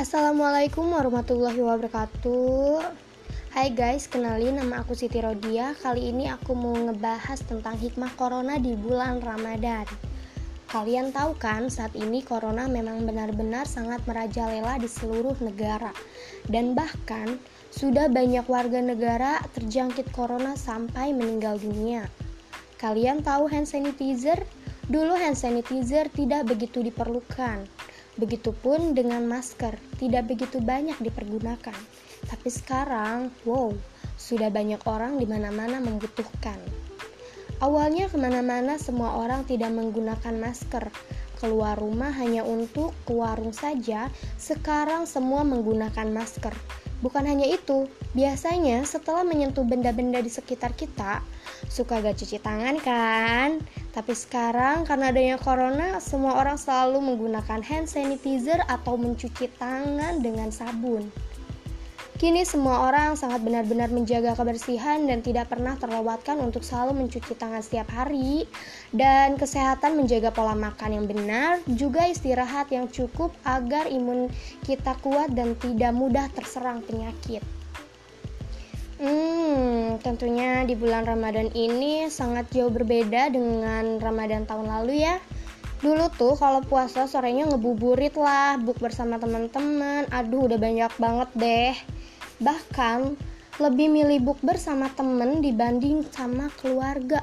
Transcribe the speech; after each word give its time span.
Assalamualaikum 0.00 0.96
warahmatullahi 0.96 1.60
wabarakatuh. 1.60 2.80
Hai 3.52 3.68
guys, 3.68 4.08
kenalin 4.08 4.56
nama 4.56 4.80
aku 4.80 4.96
Siti 4.96 5.20
Rodia. 5.20 5.76
Kali 5.76 6.08
ini 6.08 6.24
aku 6.24 6.56
mau 6.56 6.72
ngebahas 6.72 7.36
tentang 7.44 7.76
hikmah 7.76 8.08
corona 8.16 8.56
di 8.56 8.72
bulan 8.80 9.20
Ramadan. 9.20 9.84
Kalian 10.72 11.12
tahu 11.12 11.36
kan 11.36 11.68
saat 11.68 11.92
ini 11.92 12.24
corona 12.24 12.64
memang 12.64 13.04
benar-benar 13.04 13.68
sangat 13.68 14.00
merajalela 14.08 14.80
di 14.80 14.88
seluruh 14.88 15.36
negara. 15.44 15.92
Dan 16.48 16.72
bahkan 16.72 17.36
sudah 17.68 18.08
banyak 18.08 18.48
warga 18.48 18.80
negara 18.80 19.44
terjangkit 19.52 20.16
corona 20.16 20.56
sampai 20.56 21.12
meninggal 21.12 21.60
dunia. 21.60 22.08
Kalian 22.80 23.20
tahu 23.20 23.52
hand 23.52 23.68
sanitizer? 23.68 24.48
Dulu 24.88 25.12
hand 25.12 25.36
sanitizer 25.36 26.08
tidak 26.08 26.48
begitu 26.48 26.80
diperlukan 26.80 27.68
Begitupun 28.20 28.92
dengan 28.92 29.24
masker, 29.24 29.80
tidak 29.96 30.28
begitu 30.28 30.60
banyak 30.60 31.00
dipergunakan. 31.00 31.72
Tapi 32.28 32.48
sekarang, 32.52 33.32
wow, 33.48 33.72
sudah 34.20 34.52
banyak 34.52 34.84
orang 34.84 35.16
di 35.16 35.24
mana-mana 35.24 35.80
membutuhkan. 35.80 36.60
Awalnya 37.64 38.12
ke 38.12 38.20
mana-mana 38.20 38.76
semua 38.76 39.16
orang 39.16 39.48
tidak 39.48 39.72
menggunakan 39.72 40.36
masker. 40.36 40.92
Keluar 41.40 41.80
rumah 41.80 42.12
hanya 42.12 42.44
untuk 42.44 42.92
ke 43.08 43.16
warung 43.16 43.56
saja, 43.56 44.12
sekarang 44.36 45.08
semua 45.08 45.40
menggunakan 45.40 46.12
masker. 46.12 46.52
Bukan 47.00 47.24
hanya 47.24 47.48
itu, 47.48 47.88
biasanya 48.12 48.84
setelah 48.84 49.24
menyentuh 49.24 49.64
benda-benda 49.64 50.20
di 50.20 50.28
sekitar 50.28 50.76
kita, 50.76 51.24
suka 51.64 52.04
gak 52.04 52.20
cuci 52.20 52.36
tangan 52.44 52.76
kan? 52.76 53.64
Tapi 53.96 54.12
sekarang 54.12 54.84
karena 54.84 55.08
adanya 55.08 55.36
corona, 55.40 55.96
semua 56.04 56.36
orang 56.36 56.60
selalu 56.60 57.00
menggunakan 57.00 57.64
hand 57.64 57.88
sanitizer 57.88 58.60
atau 58.68 59.00
mencuci 59.00 59.48
tangan 59.56 60.20
dengan 60.20 60.52
sabun. 60.52 61.08
Kini 62.20 62.44
semua 62.44 62.84
orang 62.84 63.16
sangat 63.16 63.40
benar-benar 63.40 63.88
menjaga 63.88 64.36
kebersihan 64.36 65.08
dan 65.08 65.24
tidak 65.24 65.48
pernah 65.48 65.72
terlewatkan 65.80 66.36
untuk 66.36 66.60
selalu 66.60 67.00
mencuci 67.00 67.32
tangan 67.32 67.64
setiap 67.64 67.88
hari 67.88 68.44
dan 68.92 69.40
kesehatan 69.40 69.96
menjaga 69.96 70.28
pola 70.28 70.52
makan 70.52 71.00
yang 71.00 71.08
benar, 71.08 71.64
juga 71.64 72.04
istirahat 72.04 72.68
yang 72.76 72.92
cukup 72.92 73.32
agar 73.48 73.88
imun 73.88 74.28
kita 74.68 75.00
kuat 75.00 75.32
dan 75.32 75.56
tidak 75.56 75.96
mudah 75.96 76.28
terserang 76.36 76.84
penyakit. 76.84 77.40
Hmm, 79.00 79.96
tentunya 80.04 80.68
di 80.68 80.76
bulan 80.76 81.08
Ramadan 81.08 81.48
ini 81.56 82.12
sangat 82.12 82.52
jauh 82.52 82.68
berbeda 82.68 83.32
dengan 83.32 83.96
Ramadan 83.96 84.44
tahun 84.44 84.68
lalu 84.68 85.08
ya. 85.08 85.16
Dulu 85.80 86.12
tuh 86.20 86.36
kalau 86.36 86.60
puasa 86.60 87.08
sorenya 87.08 87.48
ngebuburit 87.48 88.12
lah, 88.12 88.60
buk 88.60 88.76
bersama 88.76 89.16
teman-teman. 89.16 90.04
Aduh, 90.12 90.52
udah 90.52 90.60
banyak 90.60 90.92
banget 91.00 91.30
deh. 91.32 91.72
Bahkan 92.40 92.98
lebih 93.60 93.92
milih 93.92 94.24
buk 94.24 94.40
bersama 94.40 94.88
temen 94.96 95.44
dibanding 95.44 96.08
sama 96.08 96.48
keluarga. 96.56 97.20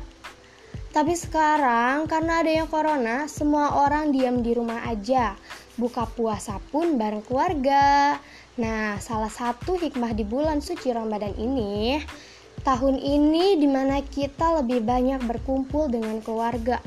Tapi 0.93 1.13
sekarang 1.13 2.05
karena 2.05 2.41
adanya 2.41 2.65
corona, 2.69 3.25
semua 3.25 3.81
orang 3.85 4.13
diam 4.13 4.45
di 4.45 4.53
rumah 4.53 4.85
aja. 4.85 5.33
Buka 5.77 6.09
puasa 6.09 6.57
pun 6.69 6.97
bareng 6.97 7.25
keluarga. 7.25 8.17
Nah, 8.57 8.97
salah 8.97 9.29
satu 9.29 9.77
hikmah 9.77 10.17
di 10.17 10.25
bulan 10.25 10.61
suci 10.61 10.89
Ramadan 10.89 11.33
ini, 11.37 12.01
tahun 12.65 12.97
ini 12.97 13.61
di 13.61 13.69
mana 13.69 14.01
kita 14.01 14.61
lebih 14.61 14.81
banyak 14.81 15.21
berkumpul 15.25 15.89
dengan 15.89 16.17
keluarga. 16.25 16.81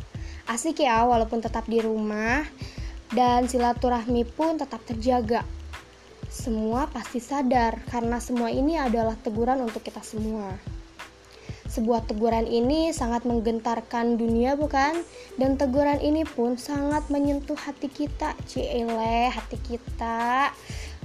Asik 0.50 0.82
ya, 0.82 1.06
walaupun 1.06 1.38
tetap 1.38 1.70
di 1.70 1.78
rumah, 1.78 2.42
dan 3.14 3.46
silaturahmi 3.46 4.26
pun 4.26 4.58
tetap 4.58 4.82
terjaga. 4.82 5.46
Semua 6.30 6.86
pasti 6.86 7.18
sadar, 7.18 7.82
karena 7.90 8.22
semua 8.22 8.54
ini 8.54 8.78
adalah 8.78 9.18
teguran 9.18 9.66
untuk 9.66 9.82
kita 9.82 9.98
semua. 9.98 10.54
Sebuah 11.66 12.06
teguran 12.06 12.46
ini 12.46 12.94
sangat 12.94 13.26
menggentarkan 13.26 14.14
dunia 14.14 14.54
bukan? 14.54 15.02
Dan 15.34 15.58
teguran 15.58 15.98
ini 15.98 16.22
pun 16.22 16.54
sangat 16.54 17.10
menyentuh 17.10 17.58
hati 17.58 17.90
kita. 17.90 18.38
Cile, 18.46 19.26
hati 19.34 19.58
kita. 19.58 20.54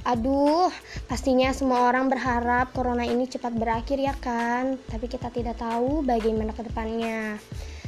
Aduh, 0.05 0.69
pastinya 1.09 1.49
semua 1.57 1.89
orang 1.89 2.05
berharap 2.05 2.69
corona 2.77 3.01
ini 3.01 3.25
cepat 3.25 3.57
berakhir 3.57 3.97
ya 3.97 4.13
kan? 4.21 4.77
Tapi 4.85 5.09
kita 5.09 5.33
tidak 5.33 5.57
tahu 5.57 6.05
bagaimana 6.05 6.53
ke 6.53 6.61
depannya. 6.61 7.41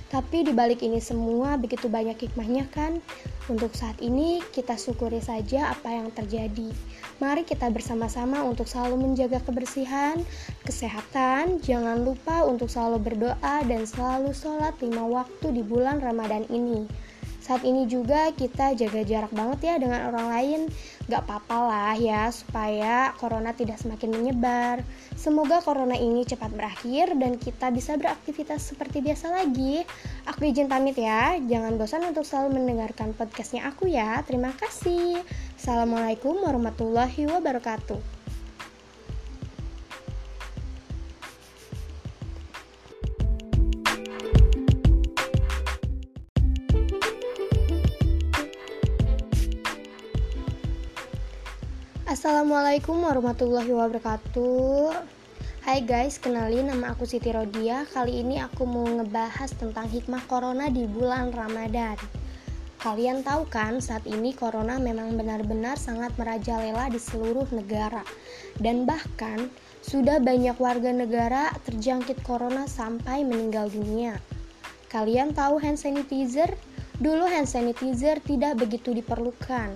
Tapi 0.07 0.47
di 0.47 0.56
balik 0.56 0.79
ini 0.88 1.03
semua 1.03 1.59
begitu 1.59 1.91
banyak 1.91 2.16
hikmahnya 2.16 2.72
kan? 2.72 3.03
Untuk 3.51 3.75
saat 3.75 4.00
ini 4.00 4.40
kita 4.56 4.79
syukuri 4.79 5.19
saja 5.19 5.72
apa 5.75 5.91
yang 5.91 6.12
terjadi. 6.16 6.72
Mari 7.19 7.44
kita 7.44 7.68
bersama-sama 7.68 8.44
untuk 8.44 8.72
selalu 8.72 9.03
menjaga 9.03 9.44
kebersihan, 9.44 10.19
kesehatan. 10.63 11.59
Jangan 11.59 12.07
lupa 12.07 12.47
untuk 12.47 12.72
selalu 12.72 13.03
berdoa 13.03 13.56
dan 13.67 13.84
selalu 13.84 14.31
sholat 14.31 14.75
lima 14.79 15.03
waktu 15.03 15.59
di 15.59 15.63
bulan 15.63 16.00
Ramadan 16.00 16.47
ini. 16.47 16.88
Saat 17.47 17.63
ini 17.63 17.88
juga 17.88 18.28
kita 18.35 18.75
jaga 18.75 19.08
jarak 19.08 19.31
banget 19.31 19.72
ya 19.72 19.75
dengan 19.80 20.12
orang 20.12 20.28
lain. 20.28 20.62
Gak 21.08 21.24
apa-apa 21.24 21.58
lah 21.63 21.96
ya 21.96 22.28
supaya 22.28 23.16
corona 23.16 23.56
tidak 23.56 23.80
semakin 23.80 24.12
menyebar. 24.12 24.84
Semoga 25.16 25.63
corona 25.63 25.96
ini 25.96 26.28
cepat 26.28 26.52
berakhir 26.52 27.16
dan 27.16 27.40
kita 27.40 27.72
bisa 27.72 27.96
beraktivitas 27.96 28.75
seperti 28.75 29.00
biasa 29.00 29.31
lagi. 29.31 29.88
Aku 30.28 30.44
izin 30.44 30.68
pamit 30.68 31.00
ya. 31.00 31.40
Jangan 31.40 31.80
bosan 31.80 32.03
untuk 32.03 32.28
selalu 32.28 32.59
mendengarkan 32.59 33.16
podcastnya 33.16 33.64
aku 33.64 33.88
ya. 33.88 34.19
Terima 34.28 34.52
kasih. 34.52 35.24
Assalamualaikum 35.56 36.44
warahmatullahi 36.44 37.31
wabarakatuh. 37.31 38.16
Assalamualaikum 52.07 53.03
warahmatullahi 53.03 53.68
wabarakatuh. 53.68 54.95
Hai 55.68 55.84
guys, 55.84 56.16
kenalin 56.16 56.72
nama 56.72 56.95
aku 56.95 57.03
Siti 57.03 57.35
Rodia. 57.35 57.84
Kali 57.84 58.23
ini 58.23 58.40
aku 58.40 58.63
mau 58.63 58.88
ngebahas 58.88 59.51
tentang 59.51 59.91
hikmah 59.91 60.23
corona 60.23 60.72
di 60.72 60.88
bulan 60.88 61.35
Ramadan. 61.35 62.00
Kalian 62.79 63.28
tahu 63.28 63.51
kan 63.51 63.84
saat 63.84 64.07
ini 64.07 64.31
corona 64.31 64.79
memang 64.79 65.19
benar-benar 65.19 65.75
sangat 65.75 66.16
merajalela 66.16 66.88
di 66.88 66.96
seluruh 66.96 67.51
negara. 67.51 68.07
Dan 68.56 68.88
bahkan 68.88 69.51
sudah 69.84 70.23
banyak 70.23 70.56
warga 70.63 70.96
negara 70.96 71.51
terjangkit 71.67 72.23
corona 72.23 72.72
sampai 72.72 73.28
meninggal 73.28 73.67
dunia. 73.67 74.16
Kalian 74.88 75.35
tahu 75.35 75.59
hand 75.59 75.75
sanitizer? 75.75 76.56
Dulu 77.03 77.28
hand 77.28 77.51
sanitizer 77.51 78.23
tidak 78.23 78.63
begitu 78.63 78.96
diperlukan 78.96 79.75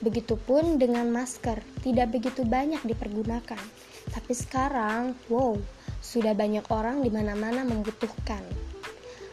Begitupun 0.00 0.80
dengan 0.80 1.12
masker, 1.12 1.60
tidak 1.84 2.16
begitu 2.16 2.44
banyak 2.48 2.80
dipergunakan. 2.88 3.60
Tapi 4.08 4.32
sekarang, 4.32 5.12
wow, 5.28 5.54
sudah 6.00 6.32
banyak 6.32 6.64
orang 6.72 7.04
di 7.04 7.12
mana-mana 7.12 7.62
membutuhkan. 7.68 8.40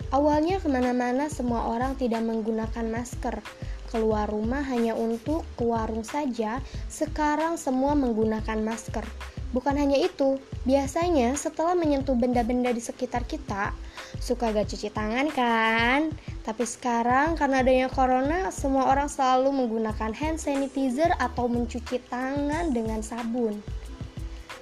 Awalnya 0.07 0.63
ke 0.63 0.67
mana-mana 0.72 1.27
semua 1.27 1.67
orang 1.72 1.95
tidak 2.00 2.23
menggunakan 2.23 2.88
masker. 2.88 3.39
Keluar 3.88 4.28
rumah 4.28 4.64
hanya 4.68 4.94
untuk 5.00 5.48
ke 5.56 5.64
warung 5.64 6.03
saja, 6.03 6.59
sekarang 6.92 7.56
semua 7.56 7.96
menggunakan 7.96 8.59
masker. 8.59 9.08
Bukan 9.56 9.80
hanya 9.80 9.96
itu, 9.96 10.36
biasanya 10.68 11.31
setelah 11.40 11.72
menyentuh 11.72 12.12
benda-benda 12.20 12.75
di 12.75 12.84
sekitar 12.84 13.24
kita, 13.24 13.72
suka 14.20 14.52
gak 14.52 14.68
cuci 14.68 14.92
tangan 14.92 15.31
kan? 15.31 16.12
Tapi 16.44 16.68
sekarang 16.68 17.40
karena 17.40 17.63
adanya 17.63 17.88
corona, 17.88 18.51
semua 18.51 18.92
orang 18.92 19.07
selalu 19.07 19.56
menggunakan 19.56 20.12
hand 20.12 20.44
sanitizer 20.44 21.16
atau 21.16 21.48
mencuci 21.48 22.04
tangan 22.12 22.75
dengan 22.75 23.00
sabun. 23.00 23.63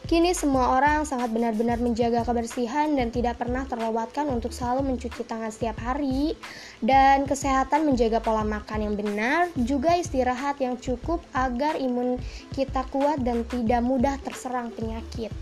Kini 0.06 0.38
semua 0.38 0.78
orang 0.78 1.02
sangat 1.02 1.34
benar-benar 1.34 1.81
menjaga 1.81 2.22
kebersihan 2.22 2.94
dan 2.94 3.10
tidak 3.10 3.42
pernah 3.42 3.66
terlewatkan 3.66 4.30
untuk 4.30 4.54
selalu 4.54 4.94
mencuci 4.94 5.25
tangan 5.25 5.50
setiap 5.50 5.81
hari 5.81 6.38
dan 6.78 7.25
kesehatan 7.25 7.90
menjaga 7.90 8.22
pola 8.22 8.46
makan 8.46 8.86
yang 8.86 8.94
benar, 8.94 9.50
juga 9.57 9.98
istirahat 9.98 10.62
yang 10.62 10.78
cukup 10.78 11.25
agar 11.34 11.74
imun 11.81 12.22
kita 12.54 12.86
kuat 12.94 13.25
dan 13.25 13.50
tidak 13.50 13.81
mudah 13.81 14.13
terserang 14.22 14.69
penyakit. 14.78 15.34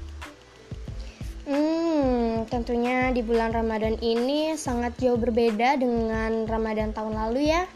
Hmm, 1.43 2.47
tentunya 2.47 3.11
di 3.11 3.19
bulan 3.19 3.51
Ramadan 3.51 3.99
ini 3.99 4.55
sangat 4.55 4.95
jauh 4.95 5.19
berbeda 5.19 5.75
dengan 5.75 6.47
Ramadan 6.47 6.95
tahun 6.95 7.19
lalu 7.19 7.51
ya. 7.51 7.67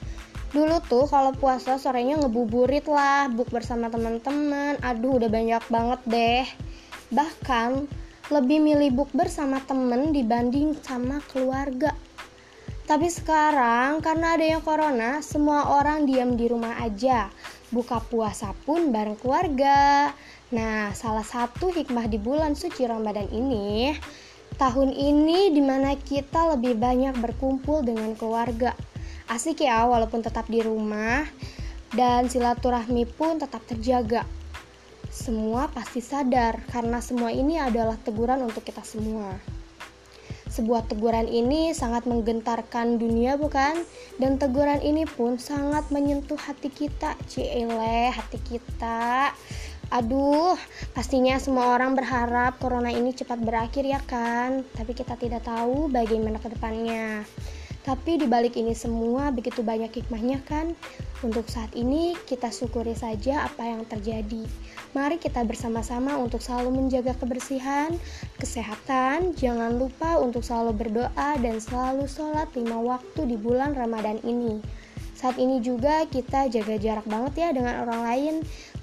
Dulu 0.55 0.79
tuh 0.87 1.03
kalau 1.11 1.35
puasa 1.35 1.75
sorenya 1.75 2.15
ngebuburit 2.23 2.87
lah, 2.87 3.27
buk 3.27 3.51
bersama 3.51 3.91
teman-teman. 3.91 4.79
Aduh, 4.79 5.19
udah 5.19 5.27
banyak 5.27 5.63
banget 5.67 5.99
deh. 6.07 6.47
Bahkan 7.11 7.87
lebih 8.27 8.59
milih 8.59 8.91
buk 8.91 9.09
bersama 9.15 9.63
temen 9.63 10.11
dibanding 10.11 10.75
sama 10.83 11.23
keluarga. 11.31 11.95
Tapi 12.87 13.11
sekarang 13.11 13.99
karena 13.99 14.39
adanya 14.39 14.59
corona, 14.63 15.19
semua 15.19 15.75
orang 15.75 16.07
diam 16.07 16.39
di 16.39 16.47
rumah 16.47 16.79
aja. 16.79 17.27
buka 17.67 17.99
puasa 17.99 18.55
pun 18.63 18.95
bareng 18.95 19.19
keluarga. 19.19 20.15
Nah, 20.55 20.95
salah 20.95 21.27
satu 21.27 21.67
hikmah 21.67 22.07
di 22.07 22.15
bulan 22.15 22.55
suci 22.55 22.87
Ramadan 22.87 23.27
ini, 23.27 23.91
tahun 24.55 24.95
ini 24.95 25.51
di 25.51 25.59
mana 25.59 25.99
kita 25.99 26.55
lebih 26.55 26.79
banyak 26.79 27.19
berkumpul 27.19 27.83
dengan 27.83 28.15
keluarga. 28.15 28.71
Asik 29.27 29.67
ya, 29.67 29.83
walaupun 29.83 30.23
tetap 30.23 30.47
di 30.47 30.63
rumah, 30.63 31.27
dan 31.91 32.31
silaturahmi 32.31 33.03
pun 33.19 33.35
tetap 33.35 33.59
terjaga. 33.67 34.23
Semua 35.17 35.65
pasti 35.73 35.97
sadar 35.97 36.61
karena 36.69 37.01
semua 37.01 37.33
ini 37.33 37.57
adalah 37.57 37.97
teguran 37.97 38.45
untuk 38.45 38.61
kita 38.61 38.85
semua. 38.85 39.33
Sebuah 40.45 40.85
teguran 40.85 41.25
ini 41.25 41.73
sangat 41.73 42.05
menggentarkan 42.05 43.01
dunia 43.01 43.33
bukan? 43.33 43.81
Dan 44.21 44.37
teguran 44.37 44.77
ini 44.85 45.09
pun 45.09 45.41
sangat 45.41 45.89
menyentuh 45.89 46.37
hati 46.37 46.69
kita. 46.69 47.17
Ciele, 47.25 48.13
hati 48.13 48.37
kita. 48.45 49.33
Aduh, 49.89 50.53
pastinya 50.93 51.41
semua 51.41 51.73
orang 51.73 51.97
berharap 51.97 52.61
corona 52.61 52.93
ini 52.93 53.09
cepat 53.09 53.41
berakhir 53.41 53.89
ya 53.89 53.99
kan? 54.05 54.61
Tapi 54.77 54.93
kita 54.93 55.17
tidak 55.17 55.49
tahu 55.49 55.89
bagaimana 55.89 56.37
ke 56.37 56.53
depannya. 56.53 57.25
Tapi 57.87 58.19
dibalik 58.19 58.59
ini 58.59 58.75
semua 58.75 59.31
begitu 59.31 59.63
banyak 59.63 59.87
hikmahnya 59.87 60.43
kan? 60.43 60.75
Untuk 61.23 61.47
saat 61.47 61.71
ini 61.71 62.19
kita 62.27 62.51
syukuri 62.51 62.91
saja 62.91 63.47
apa 63.47 63.63
yang 63.63 63.87
terjadi. 63.87 64.43
Mari 64.91 65.15
kita 65.15 65.47
bersama-sama 65.47 66.19
untuk 66.19 66.43
selalu 66.43 66.83
menjaga 66.83 67.15
kebersihan, 67.15 67.95
kesehatan. 68.43 69.39
Jangan 69.39 69.79
lupa 69.79 70.19
untuk 70.19 70.43
selalu 70.43 70.75
berdoa 70.75 71.39
dan 71.39 71.63
selalu 71.63 72.11
sholat 72.11 72.51
lima 72.59 72.75
waktu 72.75 73.23
di 73.23 73.39
bulan 73.39 73.71
Ramadan 73.71 74.19
ini. 74.27 74.59
Saat 75.17 75.41
ini 75.41 75.57
juga 75.65 76.05
kita 76.05 76.45
jaga 76.45 76.77
jarak 76.77 77.09
banget 77.09 77.33
ya 77.41 77.49
dengan 77.49 77.81
orang 77.81 78.01
lain. 78.05 78.35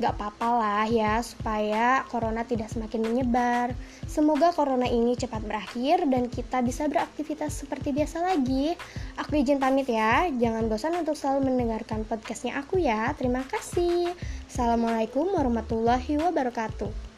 Gak 0.02 0.18
apa-apa 0.18 0.48
lah 0.58 0.84
ya 0.90 1.22
supaya 1.22 2.02
corona 2.10 2.42
tidak 2.42 2.74
semakin 2.74 3.06
menyebar. 3.06 3.70
Semoga 4.10 4.50
corona 4.50 4.90
ini 4.90 5.14
cepat 5.14 5.46
berakhir 5.46 6.02
dan 6.10 6.26
kita 6.26 6.58
bisa 6.66 6.90
beraktivitas 6.90 7.62
seperti 7.62 7.94
biasa 7.94 8.26
lagi. 8.26 8.74
Aku 9.22 9.38
izin 9.38 9.62
pamit 9.62 9.86
ya. 9.86 10.26
Jangan 10.26 10.66
bosan 10.66 10.98
untuk 10.98 11.14
selalu 11.14 11.54
mendengarkan 11.54 12.02
podcastnya 12.02 12.58
aku 12.58 12.82
ya. 12.82 13.14
Terima 13.14 13.46
kasih. 13.46 14.10
Assalamualaikum 14.50 15.30
warahmatullahi 15.30 16.18
wabarakatuh. 16.18 17.13